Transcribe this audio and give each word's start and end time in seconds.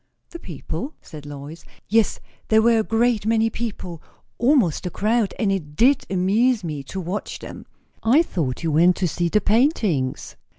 "The 0.31 0.39
people!" 0.39 0.95
said 0.99 1.27
Lois. 1.27 1.63
"Yes. 1.87 2.19
There 2.47 2.63
were 2.63 2.79
a 2.79 2.83
great 2.83 3.27
many 3.27 3.51
people; 3.51 4.01
almost 4.39 4.87
a 4.87 4.89
crowd; 4.89 5.35
and 5.37 5.51
it 5.51 5.75
did 5.75 6.07
amuse 6.09 6.63
me 6.63 6.81
to 6.85 6.99
watch 6.99 7.37
them." 7.37 7.67
"I 8.01 8.23
thought 8.23 8.63
you 8.63 8.71
went 8.71 8.95
to 8.95 9.07
see 9.07 9.29
the 9.29 9.41
paintings." 9.41 10.35